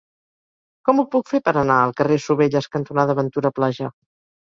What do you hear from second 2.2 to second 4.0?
Sovelles cantonada Ventura Plaja?